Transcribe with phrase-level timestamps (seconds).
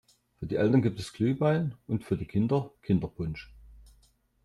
[0.39, 3.53] Für die Eltern gibt es Glühwein und für die Kinder Kinderpunsch.